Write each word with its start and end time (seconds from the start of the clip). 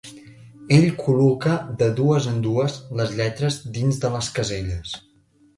Ell 0.77 0.87
col·loca 1.01 1.53
de 1.83 1.91
dues 2.01 2.29
en 2.33 2.41
dues 2.47 2.79
les 3.01 3.13
lletres 3.21 3.59
dins 3.79 4.03
de 4.07 4.15
les 4.17 4.35
caselles. 4.39 4.99